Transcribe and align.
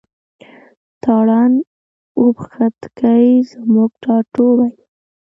تارڼ 1.03 1.51
اوبښتکۍ 2.19 3.25
زموږ 3.51 3.89
ټاټوبی 4.03 4.71
دی. 4.77 4.85